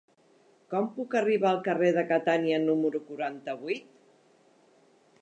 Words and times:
Com 0.73 0.87
puc 0.95 1.17
arribar 1.19 1.51
al 1.51 1.61
carrer 1.69 1.91
de 1.99 2.05
Catània 2.13 2.59
número 2.65 3.05
quaranta-vuit? 3.11 3.97